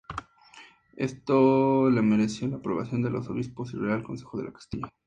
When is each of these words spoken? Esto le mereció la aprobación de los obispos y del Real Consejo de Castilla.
Esto 0.97 1.91
le 1.91 2.01
mereció 2.01 2.47
la 2.47 2.55
aprobación 2.55 3.03
de 3.03 3.11
los 3.11 3.29
obispos 3.29 3.69
y 3.71 3.77
del 3.77 3.85
Real 3.85 4.01
Consejo 4.03 4.41
de 4.41 4.51
Castilla. 4.51 4.91